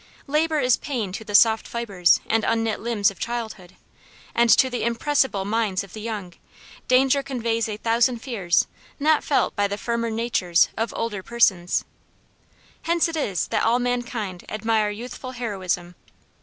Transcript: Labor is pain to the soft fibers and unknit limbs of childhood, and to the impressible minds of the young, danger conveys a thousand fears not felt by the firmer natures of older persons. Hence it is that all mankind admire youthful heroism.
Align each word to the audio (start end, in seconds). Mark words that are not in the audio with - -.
Labor 0.25 0.59
is 0.59 0.77
pain 0.77 1.11
to 1.11 1.23
the 1.23 1.35
soft 1.35 1.67
fibers 1.67 2.21
and 2.25 2.43
unknit 2.43 2.79
limbs 2.79 3.11
of 3.11 3.19
childhood, 3.19 3.75
and 4.33 4.49
to 4.49 4.67
the 4.67 4.81
impressible 4.83 5.45
minds 5.45 5.83
of 5.83 5.93
the 5.93 6.01
young, 6.01 6.33
danger 6.87 7.21
conveys 7.21 7.69
a 7.69 7.77
thousand 7.77 8.17
fears 8.17 8.65
not 8.99 9.23
felt 9.23 9.55
by 9.55 9.67
the 9.67 9.77
firmer 9.77 10.09
natures 10.09 10.69
of 10.75 10.91
older 10.97 11.21
persons. 11.21 11.85
Hence 12.81 13.07
it 13.07 13.15
is 13.15 13.45
that 13.49 13.61
all 13.63 13.77
mankind 13.77 14.43
admire 14.49 14.89
youthful 14.89 15.33
heroism. 15.33 15.93